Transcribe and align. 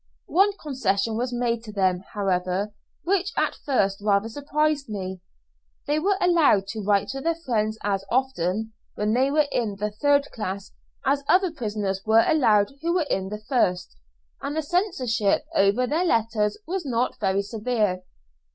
One 0.33 0.53
concession 0.57 1.15
was 1.15 1.31
made 1.31 1.63
to 1.65 1.71
them, 1.71 1.99
however, 2.15 2.73
which 3.03 3.31
at 3.37 3.53
first 3.53 3.99
rather 4.01 4.29
surprised 4.29 4.89
me. 4.89 5.21
They 5.85 5.99
were 5.99 6.17
allowed 6.19 6.65
to 6.69 6.81
write 6.81 7.09
to 7.09 7.21
their 7.21 7.35
friends 7.35 7.77
as 7.83 8.03
often, 8.11 8.73
when 8.95 9.13
they 9.13 9.29
were 9.29 9.45
in 9.51 9.75
the 9.75 9.91
third 9.91 10.27
class, 10.31 10.71
as 11.05 11.23
other 11.27 11.51
prisoners 11.51 12.01
were 12.03 12.25
allowed 12.27 12.71
who 12.81 12.95
were 12.95 13.05
in 13.11 13.29
the 13.29 13.43
first, 13.47 13.95
and 14.41 14.55
the 14.57 14.63
censorship 14.63 15.45
over 15.53 15.85
their 15.85 16.03
letters 16.05 16.57
was 16.65 16.83
not 16.83 17.19
very 17.19 17.43
severe. 17.43 18.01